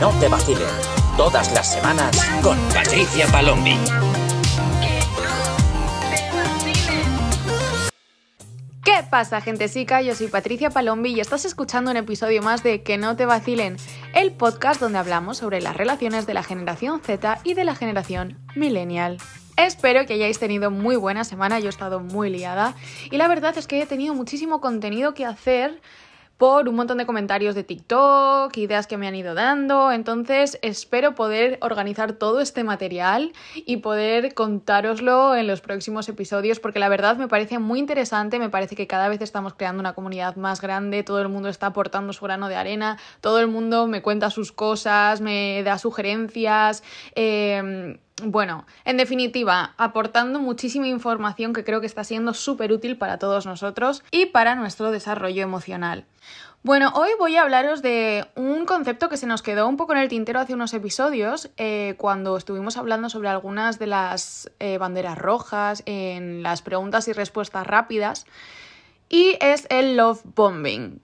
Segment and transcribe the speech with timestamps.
[0.00, 0.62] no te vacilen.
[1.18, 2.10] Todas las semanas
[2.42, 3.76] con Patricia Palombi.
[8.82, 10.00] ¿Qué pasa, gente sica?
[10.00, 13.76] Yo soy Patricia Palombi y estás escuchando un episodio más de Que no te vacilen,
[14.14, 18.38] el podcast donde hablamos sobre las relaciones de la generación Z y de la generación
[18.56, 19.18] millennial.
[19.58, 22.74] Espero que hayáis tenido muy buena semana, yo he estado muy liada
[23.10, 25.82] y la verdad es que he tenido muchísimo contenido que hacer
[26.40, 29.92] por un montón de comentarios de TikTok, ideas que me han ido dando.
[29.92, 36.78] Entonces espero poder organizar todo este material y poder contároslo en los próximos episodios porque
[36.78, 40.36] la verdad me parece muy interesante, me parece que cada vez estamos creando una comunidad
[40.36, 44.00] más grande, todo el mundo está aportando su grano de arena, todo el mundo me
[44.00, 46.82] cuenta sus cosas, me da sugerencias.
[47.16, 53.18] Eh, bueno, en definitiva, aportando muchísima información que creo que está siendo súper útil para
[53.18, 56.04] todos nosotros y para nuestro desarrollo emocional.
[56.62, 59.98] Bueno, hoy voy a hablaros de un concepto que se nos quedó un poco en
[59.98, 65.16] el tintero hace unos episodios, eh, cuando estuvimos hablando sobre algunas de las eh, banderas
[65.16, 68.26] rojas en las preguntas y respuestas rápidas,
[69.08, 71.00] y es el love bombing.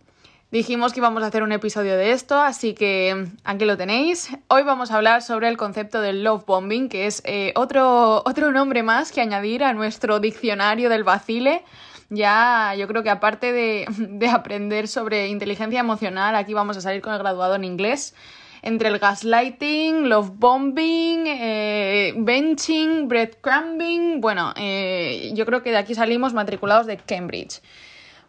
[0.53, 4.31] Dijimos que íbamos a hacer un episodio de esto, así que aquí lo tenéis.
[4.47, 8.53] Hoy vamos a hablar sobre el concepto del love bombing, que es eh, otro, otro
[8.53, 11.65] nombre más que añadir a nuestro diccionario del vacile.
[12.11, 17.13] Ya yo creo que aparte de, aprender sobre inteligencia emocional, aquí vamos a salir con
[17.13, 18.15] el graduado en inglés
[18.63, 24.21] entre el gaslighting, love bombing, eh, benching, breadcrumbing.
[24.21, 27.61] Bueno, eh, yo creo que de aquí salimos matriculados de Cambridge.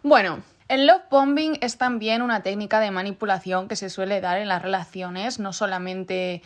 [0.02, 4.48] Bueno, el love bombing es también una técnica de manipulación que se suele dar en
[4.48, 6.42] las relaciones, no solamente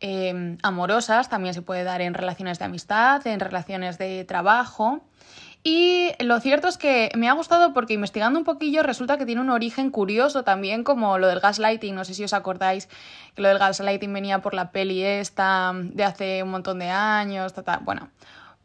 [0.00, 5.02] em, amorosas, también se puede dar en relaciones de amistad, en relaciones de trabajo.
[5.64, 9.40] Y lo cierto es que me ha gustado porque investigando un poquillo resulta que tiene
[9.40, 12.88] un origen curioso también como lo del gaslighting, no sé si os acordáis
[13.36, 17.54] que lo del gaslighting venía por la peli esta de hace un montón de años,
[17.82, 18.10] bueno,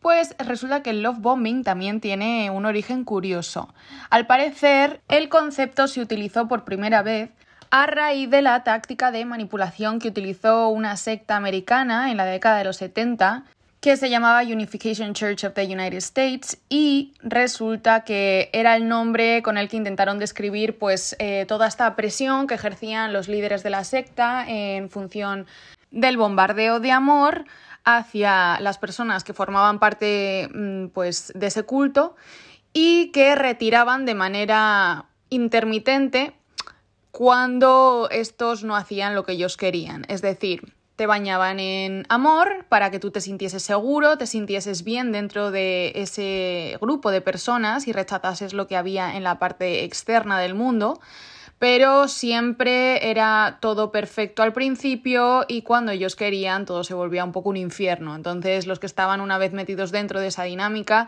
[0.07, 3.73] pues resulta que el love bombing también tiene un origen curioso.
[4.09, 7.29] Al parecer, el concepto se utilizó por primera vez
[7.72, 12.59] a raíz de la táctica de manipulación que utilizó una secta americana en la década
[12.59, 13.44] de los 70
[13.81, 19.41] que se llamaba Unification Church of the United States y resulta que era el nombre
[19.44, 23.72] con el que intentaron describir pues eh, toda esta presión que ejercían los líderes de
[23.72, 25.47] la secta en función
[25.92, 27.46] del bombardeo de amor
[27.84, 32.16] hacia las personas que formaban parte mm, pues, de ese culto
[32.74, 36.34] y que retiraban de manera intermitente
[37.12, 40.06] cuando estos no hacían lo que ellos querían.
[40.09, 45.12] Es decir, te bañaban en amor para que tú te sintieses seguro, te sintieses bien
[45.12, 50.40] dentro de ese grupo de personas y rechazases lo que había en la parte externa
[50.40, 51.00] del mundo
[51.59, 57.31] pero siempre era todo perfecto al principio y cuando ellos querían todo se volvía un
[57.31, 58.16] poco un infierno.
[58.16, 61.07] Entonces los que estaban una vez metidos dentro de esa dinámica,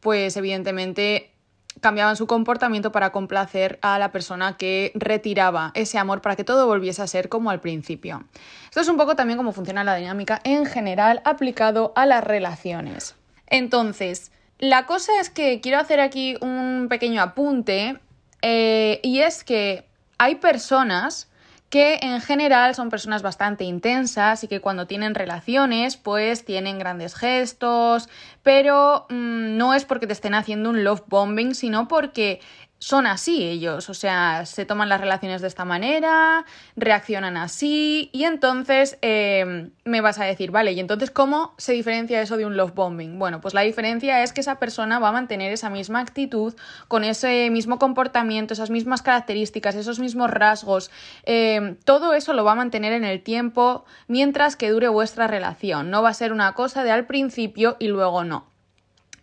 [0.00, 1.32] pues evidentemente
[1.80, 6.66] cambiaban su comportamiento para complacer a la persona que retiraba ese amor para que todo
[6.66, 8.24] volviese a ser como al principio.
[8.64, 13.14] Esto es un poco también cómo funciona la dinámica en general aplicado a las relaciones.
[13.46, 17.98] Entonces, la cosa es que quiero hacer aquí un pequeño apunte
[18.42, 19.84] eh, y es que
[20.18, 21.28] hay personas
[21.70, 27.14] que en general son personas bastante intensas y que cuando tienen relaciones pues tienen grandes
[27.14, 28.08] gestos,
[28.42, 32.40] pero mm, no es porque te estén haciendo un love bombing, sino porque
[32.82, 36.46] son así ellos, o sea, se toman las relaciones de esta manera,
[36.76, 42.22] reaccionan así y entonces em, me vas a decir, vale, ¿y entonces cómo se diferencia
[42.22, 43.18] eso de un love bombing?
[43.18, 46.54] Bueno, pues la diferencia es que esa persona va a mantener esa misma actitud,
[46.88, 50.90] con ese mismo comportamiento, esas mismas características, esos mismos rasgos,
[51.24, 55.90] em, todo eso lo va a mantener en el tiempo mientras que dure vuestra relación,
[55.90, 58.46] no va a ser una cosa de al principio y luego no.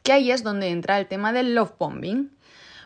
[0.04, 2.38] Que ahí es donde entra el tema del love bombing.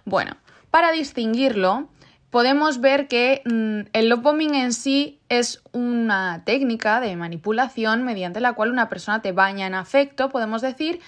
[0.05, 0.37] Bueno,
[0.71, 1.89] para distinguirlo,
[2.31, 8.39] podemos ver que mm, el love bombing en sí es una técnica de manipulación mediante
[8.39, 11.01] la cual una persona te baña en afecto, podemos decir,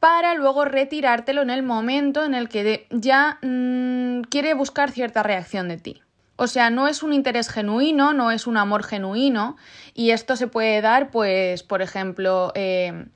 [0.00, 5.68] para luego retirártelo en el momento en el que ya mm, quiere buscar cierta reacción
[5.68, 6.02] de ti.
[6.38, 9.56] O sea, no es un interés genuino, no es un amor genuino
[9.94, 13.06] y esto se puede dar, pues, por ejemplo, eh,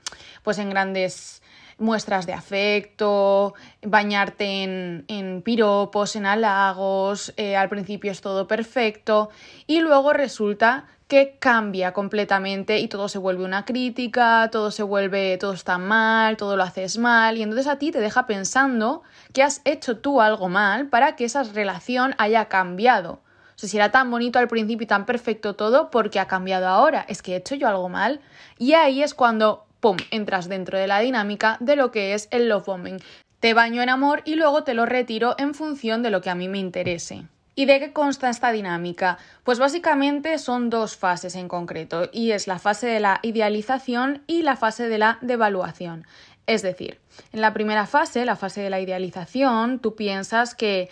[0.41, 1.40] pues en grandes
[1.81, 9.29] muestras de afecto, bañarte en, piropos, en halagos, eh, al principio es todo perfecto
[9.67, 15.37] y luego resulta que cambia completamente y todo se vuelve una crítica, todo se vuelve,
[15.37, 19.01] todo está mal, todo lo haces mal y entonces a ti te deja pensando
[19.33, 23.19] que has hecho tú algo mal para que esa relación haya cambiado.
[23.67, 27.05] Si era tan bonito al principio y tan perfecto todo, ¿por qué ha cambiado ahora?
[27.07, 28.21] ¿Es que he hecho yo algo mal?
[28.57, 32.47] Y ahí es cuando, ¡pum!, entras dentro de la dinámica de lo que es el
[32.47, 32.99] love bombing.
[33.41, 36.35] Te baño en amor y luego te lo retiro en función de lo que a
[36.35, 37.25] mí me interese.
[37.53, 39.17] ¿Y de qué consta esta dinámica?
[39.43, 44.43] Pues básicamente son dos fases en concreto, y es la fase de la idealización y
[44.43, 46.05] la fase de la devaluación.
[46.47, 46.99] Es decir,
[47.33, 50.89] en la primera fase, la fase de la idealización, tú piensas que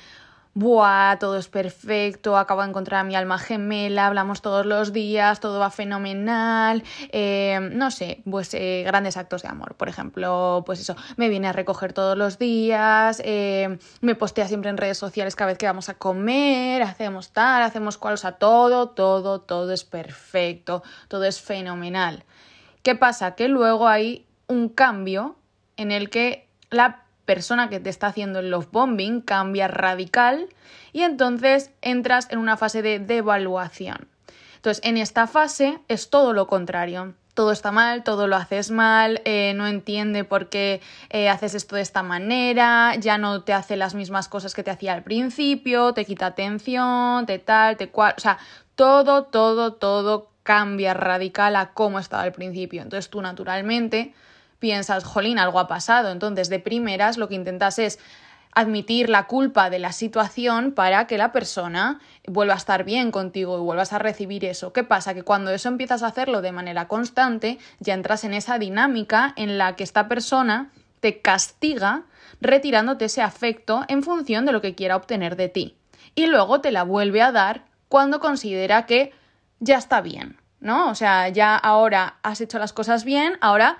[0.60, 5.40] Buah, todo es perfecto, acabo de encontrar a mi alma gemela, hablamos todos los días,
[5.40, 6.84] todo va fenomenal,
[7.14, 11.48] eh, no sé, pues eh, grandes actos de amor, por ejemplo, pues eso, me viene
[11.48, 15.66] a recoger todos los días, eh, me postea siempre en redes sociales cada vez que
[15.66, 21.24] vamos a comer, hacemos tal, hacemos cual, o sea, todo, todo, todo es perfecto, todo
[21.24, 22.26] es fenomenal.
[22.84, 23.34] ¿Qué pasa?
[23.36, 25.38] Que luego hay un cambio
[25.78, 30.50] en el que la persona que te está haciendo el love bombing cambia radical
[30.94, 34.08] y entonces entras en una fase de devaluación.
[34.56, 37.14] Entonces, en esta fase es todo lo contrario.
[37.36, 40.81] Todo está mal, todo lo haces mal, eh, no entiende por qué
[41.12, 44.72] eh, haces esto de esta manera, ya no te hace las mismas cosas que te
[44.72, 48.16] hacía al principio, te quita atención, te tal, te cual.
[48.18, 48.40] O sea,
[48.74, 52.82] todo, todo, todo cambia radical a cómo estaba al principio.
[52.82, 54.16] Entonces tú naturalmente
[54.60, 56.12] piensas, jolín, algo ha pasado.
[56.12, 58.00] Entonces, de primeras, lo que intentas es
[58.54, 63.58] admitir la culpa de la situación para que la persona vuelva a estar bien contigo
[63.58, 64.74] y vuelvas a recibir eso.
[64.74, 65.14] ¿Qué pasa?
[65.14, 69.58] Que cuando eso empiezas a hacerlo de manera constante, ya entras en esa dinámica en
[69.58, 72.04] la que esta persona te castiga
[72.42, 75.78] retirándote ese afecto en función de lo que quiera obtener de ti.
[76.16, 79.14] Y luego te la vuelve a dar cuando considera que
[79.60, 80.90] ya está bien, ¿no?
[80.90, 83.78] O sea, ya ahora has hecho las cosas bien, ahora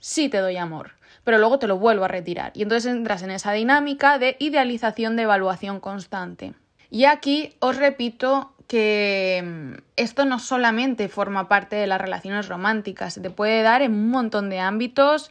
[0.00, 0.92] sí te doy amor,
[1.22, 2.52] pero luego te lo vuelvo a retirar.
[2.54, 6.54] Y entonces entras en esa dinámica de idealización de evaluación constante.
[6.90, 13.14] Y aquí os repito que mm, esto no solamente forma parte de las relaciones románticas,
[13.14, 15.30] se te puede dar en un montón de ámbitos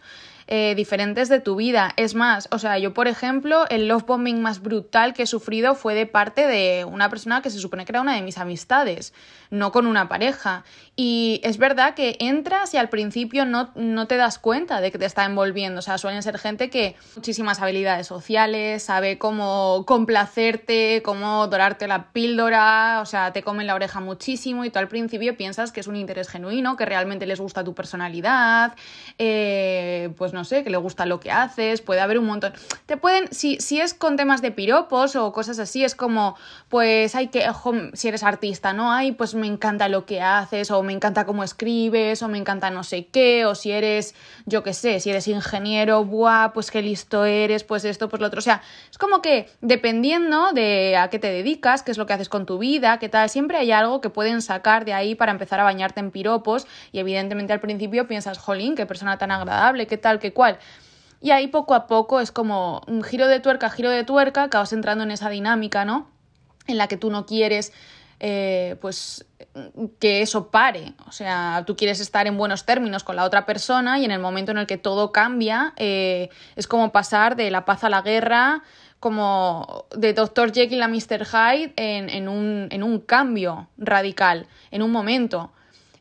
[0.52, 1.94] eh, diferentes de tu vida.
[1.96, 5.76] Es más, o sea, yo por ejemplo, el love bombing más brutal que he sufrido
[5.76, 9.14] fue de parte de una persona que se supone que era una de mis amistades,
[9.52, 10.64] no con una pareja.
[10.96, 14.98] Y es verdad que entras y al principio no, no te das cuenta de que
[14.98, 15.80] te está envolviendo.
[15.80, 22.12] O sea, suelen ser gente que muchísimas habilidades sociales, sabe cómo complacerte, cómo dorarte la
[22.12, 25.88] píldora, o sea, te comen la oreja muchísimo y tú al principio piensas que es
[25.88, 28.74] un interés genuino, que realmente les gusta tu personalidad,
[29.20, 32.54] eh, pues no no sé, que le gusta lo que haces, puede haber un montón.
[32.86, 36.38] Te pueden, si, si es con temas de piropos o cosas así, es como,
[36.70, 37.46] pues hay que,
[37.94, 38.94] si eres artista, ¿no?
[38.94, 42.70] Ay, pues me encanta lo que haces, o me encanta cómo escribes, o me encanta
[42.70, 44.16] no sé qué, o si eres,
[44.46, 48.28] yo qué sé, si eres ingeniero, buah, pues qué listo eres, pues esto, pues lo
[48.28, 48.40] otro.
[48.40, 52.14] O sea, es como que dependiendo de a qué te dedicas, qué es lo que
[52.14, 55.34] haces con tu vida, qué tal, siempre hay algo que pueden sacar de ahí para
[55.34, 59.88] empezar a bañarte en piropos y evidentemente al principio piensas, jolín, qué persona tan agradable,
[59.88, 60.60] qué tal, qué cual.
[61.22, 64.72] Y ahí poco a poco es como un giro de tuerca, giro de tuerca, acabas
[64.72, 66.10] entrando en esa dinámica, ¿no?
[66.68, 67.74] En la que tú no quieres,
[68.20, 69.26] eh, pues,
[70.00, 70.94] que eso pare.
[71.08, 74.20] O sea, tú quieres estar en buenos términos con la otra persona y en el
[74.20, 78.02] momento en el que todo cambia, eh, es como pasar de la paz a la
[78.02, 78.64] guerra,
[79.00, 80.54] como de Dr.
[80.54, 81.26] Jekyll a Mr.
[81.26, 85.52] Hyde en, en, un, en un cambio radical, en un momento.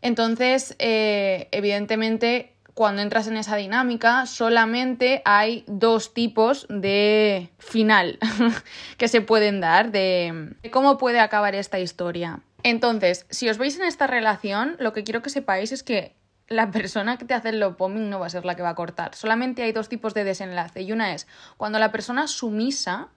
[0.02, 8.20] Entonces, eh, evidentemente, cuando entras en esa dinámica, solamente hay dos tipos de final
[8.98, 12.38] que se pueden dar de, cómo puede acabar esta historia.
[12.62, 16.14] Entonces, si os veis en esta relación, lo que quiero que sepáis es que
[16.46, 18.68] la persona que te hace el love bombing no va a ser la que va
[18.68, 19.12] a cortar.
[19.16, 20.82] Solamente hay dos tipos de desenlace.
[20.82, 23.08] Y una es cuando la persona sumisa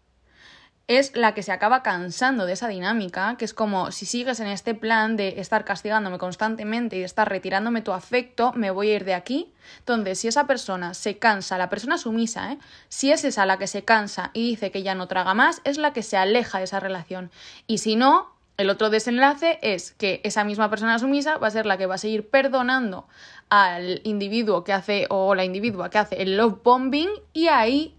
[0.87, 4.47] es la que se acaba cansando de esa dinámica, que es como si sigues en
[4.47, 8.95] este plan de estar castigándome constantemente y de estar retirándome tu afecto, me voy a
[8.95, 9.53] ir de aquí.
[9.79, 12.57] Entonces, si esa persona se cansa, la persona sumisa, ¿eh?
[12.89, 15.77] si es esa la que se cansa y dice que ya no traga más, es
[15.77, 17.31] la que se aleja de esa relación.
[17.67, 21.65] Y si no, el otro desenlace es que esa misma persona sumisa va a ser
[21.65, 23.07] la que va a seguir perdonando
[23.49, 27.95] al individuo que hace o la individua que hace el love bombing y ahí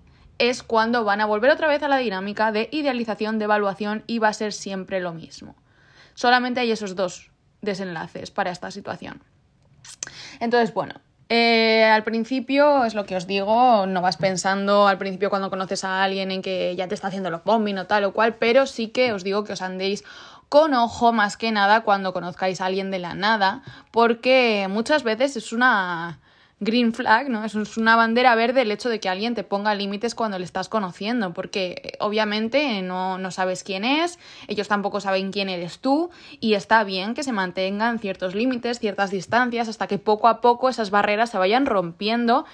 [0.51, 4.19] es cuando van a volver otra vez a la dinámica de idealización, de evaluación y
[4.19, 5.55] va a ser siempre lo mismo.
[6.15, 7.31] Solamente hay esos dos
[7.61, 9.23] desenlaces para esta situación.
[10.41, 10.95] Entonces, bueno,
[11.29, 15.85] eh, al principio es lo que os digo, no vas pensando al principio cuando conoces
[15.85, 18.67] a alguien en que ya te está haciendo los bombing o tal o cual, pero
[18.67, 20.03] sí que os digo que os andéis
[20.49, 25.37] con ojo más que nada cuando conozcáis a alguien de la nada, porque muchas veces
[25.37, 26.19] es una
[26.63, 27.45] green flag, ¿no?
[27.45, 30.69] Es una bandera verde el hecho de que alguien te ponga límites cuando le estás
[30.69, 36.11] conociendo, porque eh, obviamente no, no sabes quién es, ellos tampoco saben quién eres tú,
[36.39, 40.69] y está bien que se mantengan ciertos límites, ciertas distancias, hasta que poco a poco
[40.69, 42.45] esas barreras se vayan rompiendo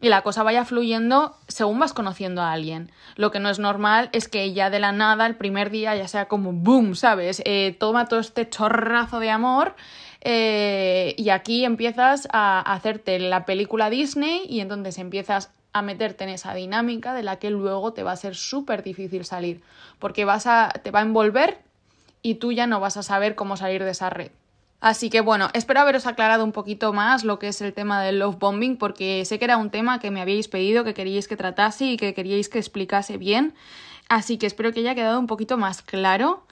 [0.00, 2.90] y la cosa vaya fluyendo según vas conociendo a alguien.
[3.16, 6.08] Lo que no es normal es que ya de la nada, el primer día, ya
[6.08, 7.42] sea como boom, ¿sabes?
[7.44, 9.74] Eh, toma todo este chorrazo de amor
[10.20, 16.30] eh, y aquí empiezas a hacerte la película Disney y entonces empiezas a meterte en
[16.30, 19.62] esa dinámica de la que luego te va a ser súper difícil salir,
[19.98, 21.58] porque vas a, te va a envolver
[22.22, 24.30] y tú ya no vas a saber cómo salir de esa red.
[24.80, 28.20] Así que bueno, espero haberos aclarado un poquito más lo que es el tema del
[28.20, 31.36] love bombing, porque sé que era un tema que me habíais pedido, que queríais que
[31.36, 33.54] tratase y que queríais que explicase bien.
[34.08, 36.44] Así que espero que haya quedado un poquito más claro.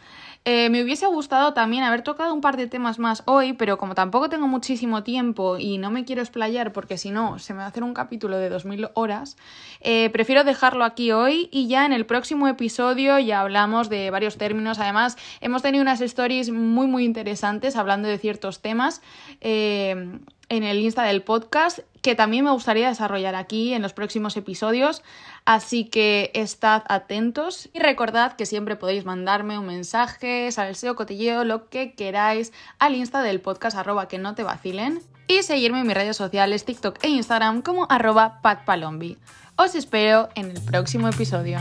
[0.49, 3.97] Eh, me hubiese gustado también haber tocado un par de temas más hoy, pero como
[3.97, 7.65] tampoco tengo muchísimo tiempo y no me quiero explayar porque si no se me va
[7.65, 9.37] a hacer un capítulo de 2000 horas,
[9.81, 14.39] eh, prefiero dejarlo aquí hoy y ya en el próximo episodio ya hablamos de varios
[14.39, 14.79] términos.
[14.79, 19.03] Además, hemos tenido unas stories muy muy interesantes hablando de ciertos temas.
[19.41, 24.37] Eh, en el Insta del podcast que también me gustaría desarrollar aquí en los próximos
[24.37, 25.03] episodios.
[25.45, 31.69] Así que estad atentos y recordad que siempre podéis mandarme un mensaje, salseo, cotilleo, lo
[31.69, 35.97] que queráis al Insta del podcast arroba que no te vacilen y seguirme en mis
[35.97, 39.19] redes sociales TikTok e Instagram como arroba patpalombi.
[39.57, 41.59] Os espero en el próximo episodio.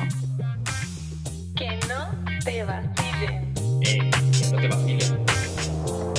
[1.55, 2.11] Que no
[2.43, 3.53] te vacilen.
[3.81, 5.25] Eh, que no te vacilen.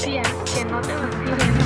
[0.03, 1.66] Tía, que no te vacilen.